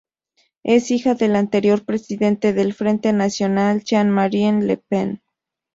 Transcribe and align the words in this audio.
Es 0.63 0.89
hija 0.89 1.13
del 1.13 1.35
anterior 1.35 1.85
presidente 1.85 2.53
del 2.53 2.73
Frente 2.73 3.13
Nacional, 3.13 3.83
Jean-Marie 3.83 4.51
Le 4.53 4.77
Pen. 4.77 5.21